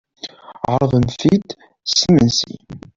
Ɛerḍen-ten-id 0.71 1.47
s 1.97 1.99
imensi. 2.07 2.53